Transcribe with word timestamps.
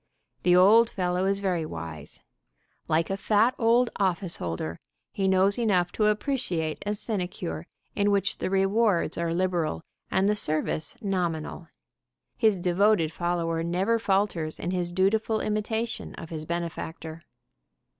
The 0.41 0.55
old 0.55 0.89
fellow 0.89 1.25
is 1.25 1.41
very 1.41 1.63
wise. 1.63 2.21
Like 2.87 3.11
a 3.11 3.17
fat 3.17 3.53
old 3.59 3.91
office 3.97 4.37
holder, 4.37 4.79
he 5.11 5.27
knows 5.27 5.59
enough 5.59 5.91
to 5.91 6.07
appreciate 6.07 6.81
a 6.87 6.95
sinecure 6.95 7.67
in 7.95 8.09
which 8.09 8.39
the 8.39 8.49
rewards 8.49 9.15
are 9.19 9.31
liberal 9.31 9.83
and 10.09 10.27
the 10.27 10.33
service 10.33 10.97
nominal. 11.03 11.67
His 12.35 12.57
devoted 12.57 13.11
follower 13.13 13.61
never 13.61 13.99
falters 13.99 14.59
in 14.59 14.71
his 14.71 14.91
dutiful 14.91 15.39
imitation 15.39 16.15
of 16.15 16.31
his 16.31 16.47
benefactor. 16.47 17.21